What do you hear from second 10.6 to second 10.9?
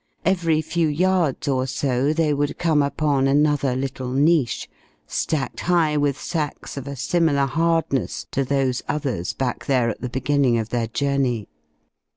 their